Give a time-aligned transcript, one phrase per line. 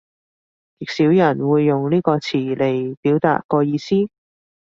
[0.79, 4.09] 極少人會用呢個詞嚟表達個意思